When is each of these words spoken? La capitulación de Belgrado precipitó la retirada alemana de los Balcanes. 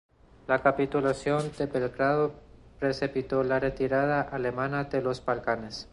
La 0.47 0.63
capitulación 0.63 1.51
de 1.59 1.67
Belgrado 1.67 2.33
precipitó 2.79 3.43
la 3.43 3.59
retirada 3.59 4.19
alemana 4.23 4.85
de 4.85 4.99
los 4.99 5.23
Balcanes. 5.23 5.87